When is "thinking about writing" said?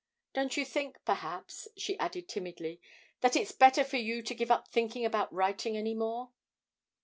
4.67-5.77